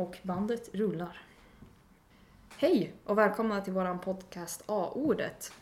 Och 0.00 0.18
bandet 0.22 0.74
rullar. 0.74 1.22
Hej 2.56 2.92
och 3.04 3.18
välkomna 3.18 3.60
till 3.60 3.72
våran 3.72 4.00
podcast 4.00 4.64
A-ordet. 4.66 5.52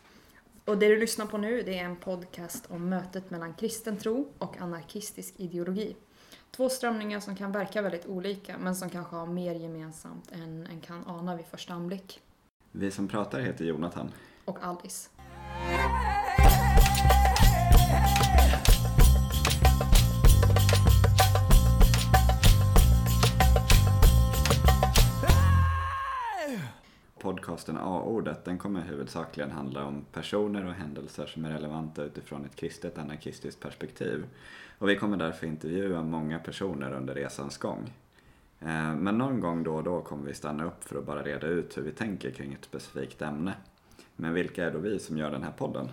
Och 0.65 0.77
det 0.77 0.87
du 0.87 0.99
lyssnar 0.99 1.25
på 1.25 1.37
nu 1.37 1.61
det 1.61 1.79
är 1.79 1.85
en 1.85 1.95
podcast 1.95 2.71
om 2.71 2.89
mötet 2.89 3.29
mellan 3.29 3.53
kristen 3.53 3.97
tro 3.97 4.27
och 4.37 4.57
anarkistisk 4.57 5.33
ideologi. 5.37 5.95
Två 6.51 6.69
strömningar 6.69 7.19
som 7.19 7.35
kan 7.35 7.51
verka 7.51 7.81
väldigt 7.81 8.05
olika 8.05 8.57
men 8.57 8.75
som 8.75 8.89
kanske 8.89 9.15
har 9.15 9.25
mer 9.25 9.55
gemensamt 9.55 10.31
än 10.31 10.67
en 10.67 10.81
kan 10.81 11.07
ana 11.07 11.35
vid 11.35 11.45
första 11.45 11.73
anblick. 11.73 12.21
Vi 12.71 12.91
som 12.91 13.07
pratar 13.07 13.39
heter 13.39 13.65
Jonathan. 13.65 14.11
Och 14.45 14.57
Alice. 14.61 15.09
Podcasten 27.19 27.77
A-ordet 27.77 28.45
den 28.45 28.57
kommer 28.57 28.81
huvudsakligen 28.81 29.51
handla 29.51 29.85
om 29.85 30.05
personer 30.11 30.65
och 30.65 30.73
händelser 30.73 31.25
som 31.25 31.45
är 31.45 31.49
relevanta 31.49 32.03
utifrån 32.03 32.45
ett 32.45 32.55
kristet 32.55 32.97
anarkistiskt 32.97 33.59
perspektiv. 33.59 34.25
Och 34.77 34.89
vi 34.89 34.95
kommer 34.95 35.17
därför 35.17 35.47
intervjua 35.47 36.03
många 36.03 36.39
personer 36.39 36.91
under 36.91 37.15
resans 37.15 37.57
gång. 37.57 37.93
Eh, 38.59 38.95
men 38.95 39.17
någon 39.17 39.39
gång 39.39 39.63
då 39.63 39.75
och 39.75 39.83
då 39.83 40.01
kommer 40.01 40.25
vi 40.25 40.33
stanna 40.33 40.65
upp 40.65 40.83
för 40.83 40.97
att 40.97 41.05
bara 41.05 41.23
reda 41.23 41.47
ut 41.47 41.77
hur 41.77 41.81
vi 41.81 41.91
tänker 41.91 42.31
kring 42.31 42.53
ett 42.53 42.65
specifikt 42.65 43.21
ämne. 43.21 43.53
Men 44.15 44.33
vilka 44.33 44.65
är 44.65 44.71
då 44.71 44.79
vi 44.79 44.99
som 44.99 45.17
gör 45.17 45.31
den 45.31 45.43
här 45.43 45.51
podden? 45.51 45.89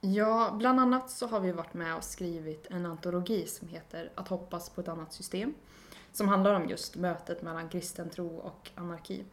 Ja, 0.00 0.54
bland 0.58 0.80
annat 0.80 1.10
så 1.10 1.26
har 1.26 1.40
vi 1.40 1.52
varit 1.52 1.74
med 1.74 1.96
och 1.96 2.04
skrivit 2.04 2.66
en 2.70 2.86
antologi 2.86 3.46
som 3.46 3.68
heter 3.68 4.10
Att 4.14 4.28
hoppas 4.28 4.70
på 4.70 4.80
ett 4.80 4.88
annat 4.88 5.12
system. 5.12 5.54
Som 6.12 6.28
handlar 6.28 6.54
om 6.54 6.68
just 6.68 6.96
mötet 6.96 7.42
mellan 7.42 7.68
kristen 7.68 8.10
tro 8.10 8.36
och 8.36 8.70
anarki. 8.74 9.24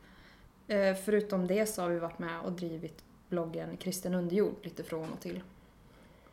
Eh, 0.74 0.96
förutom 0.96 1.48
det 1.48 1.66
så 1.66 1.82
har 1.82 1.90
vi 1.90 2.00
varit 2.00 2.20
med 2.20 2.40
och 2.40 2.52
drivit 2.52 3.04
bloggen 3.30 3.78
Kristen 3.78 4.14
underjord 4.14 4.56
lite 4.62 4.84
från 4.84 5.12
och 5.12 5.20
till. 5.20 5.44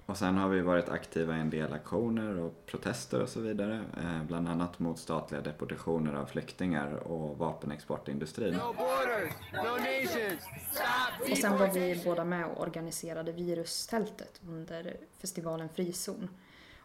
Och 0.06 0.16
sen 0.16 0.36
har 0.36 0.48
vi 0.48 0.60
varit 0.60 0.88
aktiva 0.88 1.36
i 1.36 1.40
en 1.40 1.50
del 1.50 1.72
aktioner 1.72 2.38
och 2.38 2.66
protester 2.66 3.22
och 3.22 3.28
så 3.28 3.40
vidare. 3.40 3.84
Eh, 3.96 4.24
bland 4.24 4.48
annat 4.48 4.78
mot 4.78 4.98
statliga 4.98 5.40
deportationer 5.40 6.14
av 6.14 6.26
flyktingar 6.26 6.94
och 6.94 7.38
vapenexportindustrin. 7.38 8.54
No 8.54 8.74
borders, 8.78 9.32
no 9.52 9.76
nations, 9.76 10.42
stop 10.72 11.32
Och 11.32 11.38
sen 11.38 11.58
var 11.58 11.68
vi 11.72 12.02
båda 12.04 12.24
med 12.24 12.46
och 12.46 12.62
organiserade 12.62 13.32
virustältet 13.32 14.40
under 14.48 14.96
festivalen 15.18 15.68
Frizon. 15.68 16.28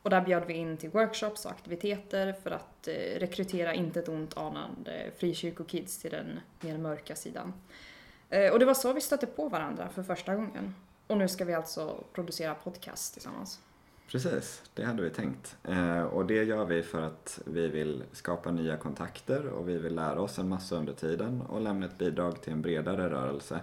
Och 0.06 0.12
där 0.12 0.22
bjöd 0.22 0.44
vi 0.48 0.54
in 0.54 0.78
till 0.78 0.90
workshops 0.90 1.46
och 1.46 1.52
aktiviteter 1.52 2.34
för 2.44 2.52
att 2.52 2.88
eh, 2.88 3.20
rekrytera 3.20 3.74
inte 3.74 4.00
ett 4.00 4.10
ont 4.10 4.38
anande 4.38 5.12
frikyrkokids 5.18 5.98
till 5.98 6.12
den 6.12 6.40
mer 6.62 6.78
mörka 6.78 7.16
sidan. 7.16 7.54
Eh, 8.30 8.54
och 8.54 8.60
det 8.60 8.66
var 8.66 8.74
så 8.74 8.94
vi 8.94 9.02
stötte 9.02 9.26
på 9.26 9.50
varandra 9.50 9.90
för 9.90 10.04
första 10.04 10.36
gången. 10.36 10.76
Och 11.08 11.18
nu 11.18 11.28
ska 11.28 11.46
vi 11.46 11.54
alltså 11.54 12.04
producera 12.14 12.56
podcast 12.56 13.14
tillsammans. 13.14 13.60
Precis, 14.12 14.64
det 14.74 14.84
hade 14.84 15.04
vi 15.04 15.10
tänkt. 15.10 15.56
Eh, 15.64 16.04
och 16.04 16.26
det 16.26 16.44
gör 16.44 16.66
vi 16.66 16.84
för 16.84 17.02
att 17.02 17.40
vi 17.46 17.68
vill 17.68 18.04
skapa 18.12 18.52
nya 18.52 18.78
kontakter 18.78 19.48
och 19.48 19.70
vi 19.70 19.78
vill 19.78 19.96
lära 19.96 20.22
oss 20.22 20.40
en 20.40 20.50
massa 20.50 20.76
under 20.76 20.94
tiden 20.94 21.42
och 21.42 21.62
lämna 21.62 21.86
ett 21.86 21.98
bidrag 21.98 22.42
till 22.42 22.54
en 22.54 22.62
bredare 22.62 23.10
rörelse 23.10 23.60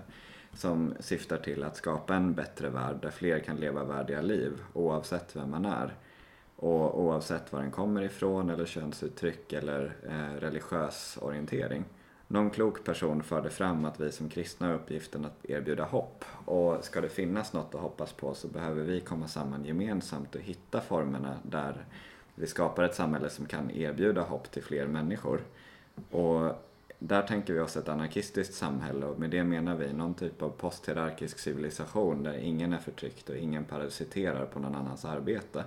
som 0.54 0.94
syftar 1.00 1.36
till 1.36 1.64
att 1.64 1.76
skapa 1.76 2.14
en 2.14 2.34
bättre 2.34 2.68
värld 2.68 2.96
där 3.02 3.10
fler 3.10 3.38
kan 3.38 3.56
leva 3.56 3.84
värdiga 3.84 4.20
liv 4.20 4.52
oavsett 4.72 5.36
vem 5.36 5.50
man 5.50 5.64
är. 5.64 5.94
Och 6.62 7.00
oavsett 7.00 7.52
var 7.52 7.60
den 7.60 7.70
kommer 7.70 8.02
ifrån 8.02 8.50
eller 8.50 8.66
könsuttryck 8.66 9.52
eller 9.52 9.96
eh, 10.08 10.40
religiös 10.40 11.18
orientering. 11.20 11.84
Någon 12.26 12.50
klok 12.50 12.84
person 12.84 13.22
förde 13.22 13.50
fram 13.50 13.84
att 13.84 14.00
vi 14.00 14.12
som 14.12 14.28
kristna 14.28 14.66
har 14.66 14.74
uppgiften 14.74 15.24
att 15.24 15.44
erbjuda 15.50 15.84
hopp. 15.84 16.24
Och 16.44 16.84
ska 16.84 17.00
det 17.00 17.08
finnas 17.08 17.52
något 17.52 17.74
att 17.74 17.80
hoppas 17.80 18.12
på 18.12 18.34
så 18.34 18.48
behöver 18.48 18.82
vi 18.82 19.00
komma 19.00 19.28
samman 19.28 19.64
gemensamt 19.64 20.34
och 20.34 20.40
hitta 20.40 20.80
formerna 20.80 21.36
där 21.42 21.84
vi 22.34 22.46
skapar 22.46 22.82
ett 22.82 22.94
samhälle 22.94 23.30
som 23.30 23.46
kan 23.46 23.70
erbjuda 23.70 24.22
hopp 24.22 24.50
till 24.50 24.62
fler 24.62 24.86
människor. 24.86 25.40
Och 26.10 26.52
där 26.98 27.22
tänker 27.22 27.54
vi 27.54 27.60
oss 27.60 27.76
ett 27.76 27.88
anarkistiskt 27.88 28.54
samhälle 28.54 29.06
och 29.06 29.20
med 29.20 29.30
det 29.30 29.44
menar 29.44 29.76
vi 29.76 29.92
någon 29.92 30.14
typ 30.14 30.42
av 30.42 30.48
posthierarkisk 30.48 31.38
civilisation 31.38 32.22
där 32.22 32.34
ingen 32.34 32.72
är 32.72 32.78
förtryckt 32.78 33.28
och 33.28 33.36
ingen 33.36 33.64
parasiterar 33.64 34.46
på 34.46 34.58
någon 34.58 34.74
annans 34.74 35.04
arbete. 35.04 35.64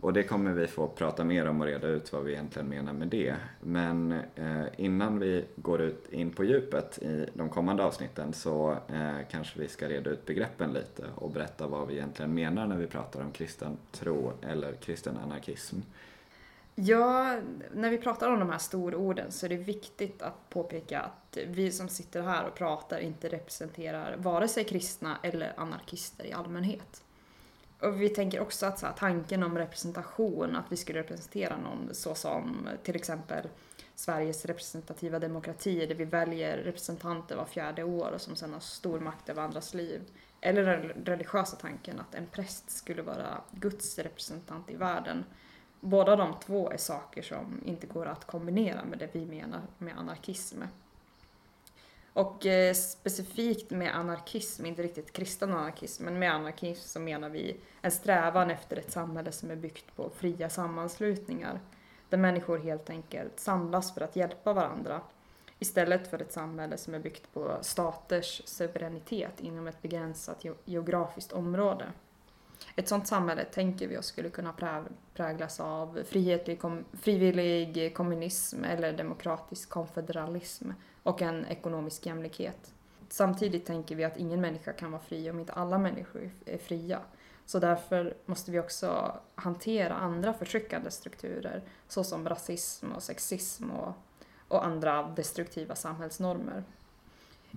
Och 0.00 0.12
det 0.12 0.22
kommer 0.22 0.52
vi 0.52 0.66
få 0.66 0.88
prata 0.88 1.24
mer 1.24 1.48
om 1.48 1.60
och 1.60 1.66
reda 1.66 1.88
ut 1.88 2.12
vad 2.12 2.24
vi 2.24 2.32
egentligen 2.32 2.68
menar 2.68 2.92
med 2.92 3.08
det. 3.08 3.36
Men 3.60 4.12
eh, 4.12 4.64
innan 4.76 5.18
vi 5.18 5.44
går 5.56 5.80
ut 5.80 6.12
in 6.12 6.30
på 6.30 6.44
djupet 6.44 6.98
i 6.98 7.26
de 7.34 7.48
kommande 7.48 7.84
avsnitten 7.84 8.32
så 8.32 8.70
eh, 8.88 9.16
kanske 9.30 9.60
vi 9.60 9.68
ska 9.68 9.88
reda 9.88 10.10
ut 10.10 10.26
begreppen 10.26 10.72
lite 10.72 11.04
och 11.14 11.30
berätta 11.30 11.66
vad 11.66 11.88
vi 11.88 11.94
egentligen 11.94 12.34
menar 12.34 12.66
när 12.66 12.76
vi 12.76 12.86
pratar 12.86 13.20
om 13.20 13.32
kristen 13.32 13.76
tro 13.92 14.32
eller 14.42 14.72
kristen 14.72 15.16
anarkism. 15.16 15.76
Ja, 16.74 17.40
när 17.74 17.90
vi 17.90 17.98
pratar 17.98 18.32
om 18.32 18.38
de 18.38 18.50
här 18.50 18.58
stororden 18.58 19.32
så 19.32 19.46
är 19.46 19.50
det 19.50 19.56
viktigt 19.56 20.22
att 20.22 20.50
påpeka 20.50 21.00
att 21.00 21.38
vi 21.46 21.72
som 21.72 21.88
sitter 21.88 22.22
här 22.22 22.46
och 22.46 22.54
pratar 22.54 22.98
inte 22.98 23.28
representerar 23.28 24.16
vare 24.16 24.48
sig 24.48 24.64
kristna 24.64 25.18
eller 25.22 25.52
anarkister 25.56 26.26
i 26.26 26.32
allmänhet. 26.32 27.02
Och 27.80 28.00
vi 28.00 28.08
tänker 28.08 28.40
också 28.40 28.66
att 28.66 28.78
så 28.78 28.86
här, 28.86 28.92
tanken 28.92 29.42
om 29.42 29.58
representation, 29.58 30.56
att 30.56 30.72
vi 30.72 30.76
skulle 30.76 30.98
representera 30.98 31.56
någon 31.56 31.94
så 31.94 32.14
som 32.14 32.68
till 32.82 32.96
exempel 32.96 33.48
Sveriges 33.94 34.44
representativa 34.44 35.18
demokrati 35.18 35.86
där 35.86 35.94
vi 35.94 36.04
väljer 36.04 36.58
representanter 36.58 37.36
var 37.36 37.44
fjärde 37.44 37.84
år 37.84 38.10
och 38.14 38.20
som 38.20 38.36
sedan 38.36 38.52
har 38.52 38.60
stor 38.60 39.00
makt 39.00 39.28
över 39.28 39.42
andras 39.42 39.74
liv. 39.74 40.00
Eller 40.40 40.64
den 40.64 41.04
religiösa 41.04 41.56
tanken 41.56 42.00
att 42.00 42.14
en 42.14 42.26
präst 42.26 42.70
skulle 42.70 43.02
vara 43.02 43.40
Guds 43.50 43.98
representant 43.98 44.70
i 44.70 44.76
världen. 44.76 45.24
Båda 45.80 46.16
de 46.16 46.34
två 46.40 46.70
är 46.70 46.76
saker 46.76 47.22
som 47.22 47.62
inte 47.64 47.86
går 47.86 48.06
att 48.06 48.24
kombinera 48.24 48.84
med 48.84 48.98
det 48.98 49.08
vi 49.12 49.26
menar 49.26 49.62
med 49.78 49.98
anarkism. 49.98 50.62
Och 52.18 52.46
eh, 52.46 52.74
specifikt 52.74 53.70
med 53.70 53.96
anarkism, 53.96 54.66
inte 54.66 54.82
riktigt 54.82 55.12
kristen 55.12 55.52
anarkism, 55.52 56.04
men 56.04 56.18
med 56.18 56.32
anarkism 56.34 56.88
så 56.88 57.00
menar 57.00 57.28
vi 57.28 57.56
en 57.82 57.90
strävan 57.90 58.50
efter 58.50 58.76
ett 58.76 58.92
samhälle 58.92 59.32
som 59.32 59.50
är 59.50 59.56
byggt 59.56 59.96
på 59.96 60.10
fria 60.10 60.50
sammanslutningar. 60.50 61.60
Där 62.08 62.18
människor 62.18 62.58
helt 62.58 62.90
enkelt 62.90 63.40
samlas 63.40 63.94
för 63.94 64.00
att 64.00 64.16
hjälpa 64.16 64.52
varandra. 64.52 65.00
Istället 65.58 66.10
för 66.10 66.22
ett 66.22 66.32
samhälle 66.32 66.76
som 66.76 66.94
är 66.94 66.98
byggt 66.98 67.32
på 67.32 67.58
staters 67.60 68.42
suveränitet 68.44 69.40
inom 69.40 69.66
ett 69.66 69.82
begränsat 69.82 70.44
geografiskt 70.64 71.32
område. 71.32 71.86
Ett 72.76 72.88
sådant 72.88 73.08
samhälle 73.08 73.44
tänker 73.44 73.88
vi 73.88 73.98
oss 73.98 74.06
skulle 74.06 74.30
kunna 74.30 74.84
präglas 75.14 75.60
av 75.60 76.00
frivillig 76.92 77.94
kommunism 77.94 78.64
eller 78.64 78.92
demokratisk 78.92 79.70
konfederalism 79.70 80.70
och 81.08 81.22
en 81.22 81.46
ekonomisk 81.46 82.06
jämlikhet. 82.06 82.74
Samtidigt 83.08 83.66
tänker 83.66 83.96
vi 83.96 84.04
att 84.04 84.16
ingen 84.16 84.40
människa 84.40 84.72
kan 84.72 84.90
vara 84.92 85.02
fri 85.02 85.30
om 85.30 85.40
inte 85.40 85.52
alla 85.52 85.78
människor 85.78 86.30
är 86.46 86.58
fria. 86.58 87.00
Så 87.46 87.58
därför 87.58 88.16
måste 88.26 88.50
vi 88.50 88.60
också 88.60 89.20
hantera 89.34 89.94
andra 89.94 90.32
förtryckande 90.32 90.90
strukturer 90.90 91.62
såsom 91.88 92.28
rasism 92.28 92.92
och 92.92 93.02
sexism 93.02 93.70
och, 93.70 93.92
och 94.48 94.66
andra 94.66 95.02
destruktiva 95.02 95.74
samhällsnormer. 95.74 96.64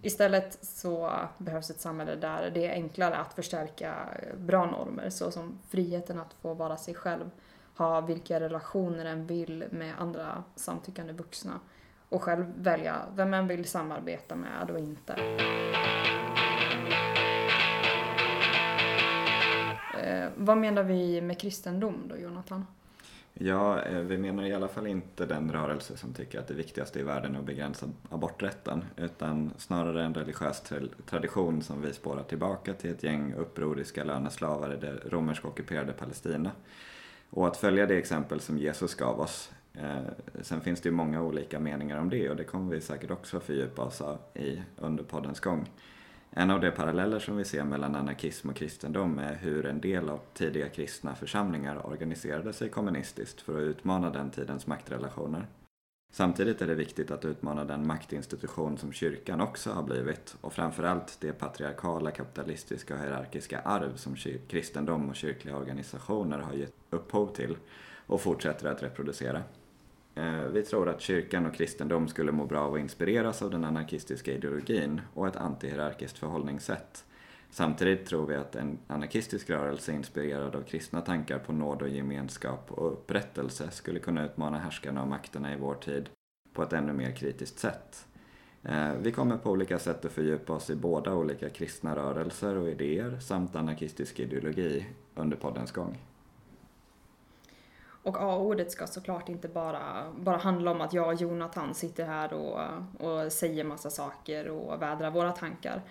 Istället 0.01 0.57
så 0.61 1.11
behövs 1.37 1.69
ett 1.69 1.81
samhälle 1.81 2.15
där 2.15 2.49
det 2.49 2.67
är 2.67 2.73
enklare 2.73 3.17
att 3.17 3.33
förstärka 3.33 3.95
eh, 4.21 4.37
bra 4.37 4.65
normer 4.65 5.09
såsom 5.09 5.59
friheten 5.69 6.19
att 6.19 6.33
få 6.41 6.53
vara 6.53 6.77
sig 6.77 6.93
själv, 6.93 7.29
ha 7.75 8.01
vilka 8.01 8.39
relationer 8.39 9.05
en 9.05 9.27
vill 9.27 9.65
med 9.71 9.95
andra 9.99 10.43
samtyckande 10.55 11.13
vuxna 11.13 11.59
och 12.11 12.23
själv 12.23 12.45
välja 12.57 13.01
vem 13.15 13.29
man 13.29 13.47
vill 13.47 13.65
samarbeta 13.65 14.35
med 14.35 14.69
och 14.71 14.79
inte. 14.79 15.13
Eh, 20.03 20.29
vad 20.35 20.57
menar 20.57 20.83
vi 20.83 21.21
med 21.21 21.39
kristendom 21.39 22.03
då, 22.09 22.17
Jonathan? 22.17 22.65
Ja, 23.33 23.81
eh, 23.81 23.99
vi 23.99 24.17
menar 24.17 24.43
i 24.43 24.53
alla 24.53 24.67
fall 24.67 24.87
inte 24.87 25.25
den 25.25 25.51
rörelse 25.51 25.97
som 25.97 26.13
tycker 26.13 26.39
att 26.39 26.47
det 26.47 26.53
viktigaste 26.53 26.99
i 26.99 27.03
världen 27.03 27.35
är 27.35 27.39
att 27.39 27.45
begränsa 27.45 27.85
aborträtten, 28.09 28.85
utan 28.97 29.51
snarare 29.57 30.03
en 30.03 30.13
religiös 30.13 30.63
tradition 31.05 31.61
som 31.61 31.81
vi 31.81 31.93
spårar 31.93 32.23
tillbaka 32.23 32.73
till 32.73 32.91
ett 32.91 33.03
gäng 33.03 33.33
upproriska 33.33 34.03
löneslavar 34.03 34.73
i 34.73 34.77
det 34.77 34.93
romersk 35.09 35.45
ockuperade 35.45 35.93
Palestina. 35.93 36.51
Och 37.29 37.47
att 37.47 37.57
följa 37.57 37.85
det 37.85 37.97
exempel 37.97 38.39
som 38.39 38.57
Jesus 38.57 38.95
gav 38.95 39.19
oss. 39.19 39.51
Eh, 39.73 40.41
sen 40.41 40.61
finns 40.61 40.81
det 40.81 40.89
ju 40.89 40.95
många 40.95 41.21
olika 41.21 41.59
meningar 41.59 41.97
om 41.97 42.09
det 42.09 42.29
och 42.29 42.35
det 42.35 42.43
kommer 42.43 42.75
vi 42.75 42.81
säkert 42.81 43.11
också 43.11 43.39
fördjupa 43.39 43.81
oss 43.81 44.01
i 44.33 44.61
under 44.77 45.03
poddens 45.03 45.39
gång. 45.39 45.69
En 46.33 46.51
av 46.51 46.61
de 46.61 46.71
paralleller 46.71 47.19
som 47.19 47.37
vi 47.37 47.45
ser 47.45 47.63
mellan 47.63 47.95
anarkism 47.95 48.49
och 48.49 48.55
kristendom 48.55 49.19
är 49.19 49.35
hur 49.35 49.65
en 49.65 49.81
del 49.81 50.09
av 50.09 50.19
tidiga 50.33 50.69
kristna 50.69 51.15
församlingar 51.15 51.87
organiserade 51.87 52.53
sig 52.53 52.69
kommunistiskt 52.69 53.41
för 53.41 53.57
att 53.57 53.67
utmana 53.67 54.09
den 54.09 54.29
tidens 54.29 54.67
maktrelationer. 54.67 55.47
Samtidigt 56.13 56.61
är 56.61 56.67
det 56.67 56.75
viktigt 56.75 57.11
att 57.11 57.25
utmana 57.25 57.65
den 57.65 57.87
maktinstitution 57.87 58.77
som 58.77 58.93
kyrkan 58.93 59.41
också 59.41 59.71
har 59.71 59.83
blivit 59.83 60.35
och 60.41 60.53
framförallt 60.53 61.17
det 61.21 61.33
patriarkala, 61.33 62.11
kapitalistiska 62.11 62.93
och 62.93 62.99
hierarkiska 62.99 63.59
arv 63.59 63.95
som 63.95 64.15
kristendom 64.47 65.09
och 65.09 65.15
kyrkliga 65.15 65.57
organisationer 65.57 66.39
har 66.39 66.53
gett 66.53 66.73
upphov 66.89 67.27
till 67.35 67.57
och 68.07 68.21
fortsätter 68.21 68.67
att 68.67 68.83
reproducera. 68.83 69.43
Eh, 70.21 70.43
vi 70.43 70.63
tror 70.63 70.89
att 70.89 71.01
kyrkan 71.01 71.45
och 71.45 71.53
kristendom 71.53 72.07
skulle 72.07 72.31
må 72.31 72.45
bra 72.45 72.59
av 72.59 72.73
att 72.73 72.79
inspireras 72.79 73.41
av 73.41 73.51
den 73.51 73.65
anarkistiska 73.65 74.33
ideologin 74.33 75.01
och 75.13 75.27
ett 75.27 75.35
antihierarkiskt 75.35 76.17
förhållningssätt. 76.17 77.05
Samtidigt 77.49 78.05
tror 78.05 78.27
vi 78.27 78.35
att 78.35 78.55
en 78.55 78.77
anarkistisk 78.87 79.49
rörelse 79.49 79.93
inspirerad 79.93 80.55
av 80.55 80.61
kristna 80.61 81.01
tankar 81.01 81.39
på 81.39 81.53
nåd 81.53 81.81
och 81.81 81.89
gemenskap 81.89 82.71
och 82.71 82.91
upprättelse 82.91 83.71
skulle 83.71 83.99
kunna 83.99 84.25
utmana 84.25 84.59
härskarna 84.59 85.01
och 85.01 85.07
makterna 85.07 85.53
i 85.53 85.57
vår 85.57 85.75
tid 85.75 86.09
på 86.53 86.63
ett 86.63 86.73
ännu 86.73 86.93
mer 86.93 87.15
kritiskt 87.15 87.59
sätt. 87.59 88.05
Eh, 88.63 88.93
vi 89.01 89.11
kommer 89.11 89.37
på 89.37 89.51
olika 89.51 89.79
sätt 89.79 90.05
att 90.05 90.11
fördjupa 90.11 90.53
oss 90.53 90.69
i 90.69 90.75
båda 90.75 91.13
olika 91.13 91.49
kristna 91.49 91.95
rörelser 91.95 92.57
och 92.57 92.69
idéer 92.69 93.19
samt 93.19 93.55
anarkistisk 93.55 94.19
ideologi 94.19 94.85
under 95.15 95.37
poddens 95.37 95.71
gång. 95.71 96.10
Och 98.03 98.17
A-ordet 98.21 98.71
ska 98.71 98.87
såklart 98.87 99.29
inte 99.29 99.47
bara, 99.47 100.11
bara 100.15 100.37
handla 100.37 100.71
om 100.71 100.81
att 100.81 100.93
jag 100.93 101.07
och 101.07 101.21
Jonathan 101.21 101.73
sitter 101.73 102.05
här 102.05 102.33
och, 102.33 102.59
och 102.99 103.31
säger 103.31 103.63
massa 103.63 103.89
saker 103.89 104.47
och 104.47 104.81
vädrar 104.81 105.11
våra 105.11 105.31
tankar. 105.31 105.81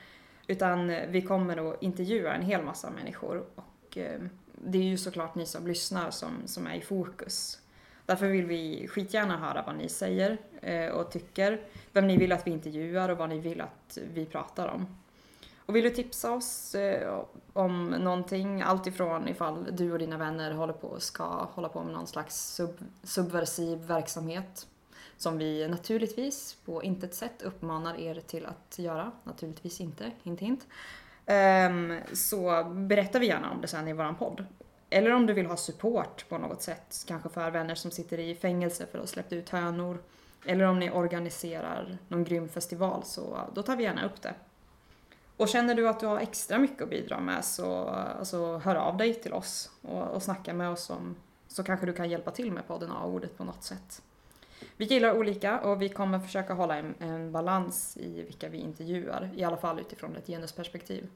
Utan 0.46 0.92
vi 1.08 1.22
kommer 1.22 1.70
att 1.70 1.82
intervjua 1.82 2.34
en 2.34 2.42
hel 2.42 2.62
massa 2.62 2.90
människor 2.90 3.44
och 3.54 3.98
eh, 3.98 4.20
det 4.54 4.78
är 4.78 4.82
ju 4.82 4.98
såklart 4.98 5.34
ni 5.34 5.46
som 5.46 5.66
lyssnar 5.66 6.10
som, 6.10 6.30
som 6.46 6.66
är 6.66 6.74
i 6.74 6.80
fokus. 6.80 7.58
Därför 8.06 8.26
vill 8.26 8.46
vi 8.46 8.88
skitgärna 8.88 9.36
höra 9.36 9.64
vad 9.66 9.76
ni 9.76 9.88
säger 9.88 10.38
eh, 10.62 10.88
och 10.88 11.10
tycker, 11.10 11.60
vem 11.92 12.06
ni 12.06 12.16
vill 12.16 12.32
att 12.32 12.46
vi 12.46 12.50
intervjuar 12.50 13.08
och 13.08 13.18
vad 13.18 13.28
ni 13.28 13.38
vill 13.38 13.60
att 13.60 13.98
vi 14.14 14.26
pratar 14.26 14.68
om. 14.68 14.86
Och 15.66 15.76
vill 15.76 15.84
du 15.84 15.90
tipsa 15.90 16.32
oss 16.32 16.74
eh, 16.74 17.22
om 17.52 17.90
någonting, 17.90 18.62
alltifrån 18.62 19.28
ifall 19.28 19.66
du 19.72 19.92
och 19.92 19.98
dina 19.98 20.18
vänner 20.18 20.52
håller 20.52 20.72
på, 20.72 21.00
ska 21.00 21.24
hålla 21.24 21.68
på 21.68 21.82
med 21.82 21.92
någon 21.92 22.06
slags 22.06 22.54
sub, 22.54 22.78
subversiv 23.02 23.78
verksamhet 23.78 24.66
som 25.20 25.38
vi 25.38 25.68
naturligtvis 25.68 26.56
på 26.64 26.82
intet 26.82 27.14
sätt 27.14 27.42
uppmanar 27.42 28.00
er 28.00 28.20
till 28.20 28.46
att 28.46 28.78
göra. 28.78 29.12
Naturligtvis 29.24 29.80
inte, 29.80 30.10
hint 30.22 30.40
hint. 30.40 30.66
Um, 31.70 31.98
så 32.12 32.64
berättar 32.64 33.20
vi 33.20 33.26
gärna 33.26 33.50
om 33.50 33.60
det 33.60 33.68
sen 33.68 33.88
i 33.88 33.92
våran 33.92 34.16
podd. 34.16 34.44
Eller 34.90 35.10
om 35.10 35.26
du 35.26 35.32
vill 35.32 35.46
ha 35.46 35.56
support 35.56 36.28
på 36.28 36.38
något 36.38 36.62
sätt, 36.62 37.04
kanske 37.08 37.28
för 37.28 37.50
vänner 37.50 37.74
som 37.74 37.90
sitter 37.90 38.18
i 38.18 38.34
fängelse 38.34 38.86
för 38.86 38.98
att 38.98 39.02
ha 39.02 39.06
släppt 39.06 39.32
ut 39.32 39.48
hönor. 39.48 40.02
Eller 40.46 40.64
om 40.64 40.78
ni 40.78 40.90
organiserar 40.90 41.98
någon 42.08 42.24
grym 42.24 42.48
festival 42.48 43.04
så 43.04 43.40
då 43.54 43.62
tar 43.62 43.76
vi 43.76 43.82
gärna 43.82 44.06
upp 44.06 44.22
det. 44.22 44.34
Och 45.40 45.48
känner 45.48 45.74
du 45.74 45.88
att 45.88 46.00
du 46.00 46.06
har 46.06 46.18
extra 46.18 46.58
mycket 46.58 46.82
att 46.82 46.90
bidra 46.90 47.20
med 47.20 47.44
så 47.44 47.84
alltså, 47.88 48.58
hör 48.58 48.76
av 48.76 48.96
dig 48.96 49.14
till 49.14 49.32
oss 49.32 49.70
och, 49.82 50.02
och 50.02 50.22
snacka 50.22 50.54
med 50.54 50.70
oss 50.70 50.90
om 50.90 51.16
så 51.48 51.62
kanske 51.62 51.86
du 51.86 51.92
kan 51.92 52.10
hjälpa 52.10 52.30
till 52.30 52.52
med 52.52 52.66
podden 52.66 52.90
A-ordet 52.90 53.36
på 53.36 53.44
något 53.44 53.64
sätt. 53.64 54.02
Vi 54.76 54.84
gillar 54.84 55.18
olika 55.18 55.60
och 55.60 55.82
vi 55.82 55.88
kommer 55.88 56.18
försöka 56.18 56.54
hålla 56.54 56.76
en, 56.76 56.94
en, 56.98 57.32
balans 57.32 57.96
i 57.96 58.22
vilka 58.22 58.48
vi 58.48 58.58
intervjuar, 58.58 59.30
i 59.36 59.44
alla 59.44 59.56
fall 59.56 59.80
utifrån 59.80 60.16
ett 60.16 60.26
genusperspektiv. 60.26 61.06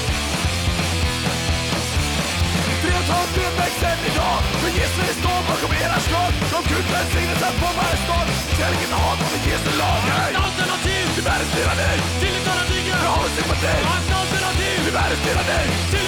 idag 4.11 4.48
för 4.61 4.71
gisslan 4.77 5.13
står 5.21 5.39
bakom 5.49 5.71
era 5.83 5.99
slag. 6.07 6.31
Som 6.51 6.63
Gud 6.71 6.85
välsignelsen 6.93 7.53
på 7.61 7.67
varje 7.79 7.97
stad 8.05 8.27
Kärleken 8.57 8.91
har 9.01 9.15
Jesu 9.49 9.71
lag 9.81 10.01
Ett 10.29 10.37
alternativ. 10.47 11.03
Till 11.15 11.25
världens 11.29 11.51
tyranni 11.55 11.93
Till 12.21 12.35
ett 12.39 12.47
annat 12.51 12.69
rike 12.73 12.89
Jag 13.05 13.11
har 13.15 13.21
vår 13.23 13.31
sympati 13.37 13.73
Ett 13.97 14.11
alternativ. 14.21 14.77
Till 14.85 14.95
världens 14.99 15.21
tyranni 15.25 15.98